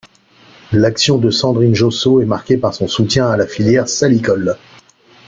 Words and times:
L'action 0.71 1.19
de 1.19 1.29
Sandrine 1.29 1.75
Josso 1.75 2.21
est 2.21 2.25
marquée 2.25 2.57
par 2.57 2.73
son 2.73 2.87
soutien 2.87 3.27
à 3.29 3.37
la 3.37 3.45
filière 3.45 3.87
salicole. 3.87 4.57